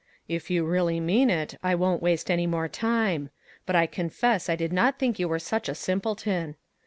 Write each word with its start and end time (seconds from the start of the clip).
If 0.27 0.49
you 0.49 0.65
really 0.65 0.99
mean 0.99 1.29
it, 1.29 1.53
I 1.61 1.75
won't 1.75 2.01
waste 2.01 2.31
any 2.31 2.47
more 2.47 2.67
time; 2.67 3.29
but 3.67 3.75
I 3.75 3.85
confess 3.85 4.49
I 4.49 4.55
did 4.55 4.73
not 4.73 4.97
think 4.97 5.19
you 5.19 5.27
were 5.27 5.37
such 5.37 5.69
a 5.69 5.75
simpleton. 5.75 6.55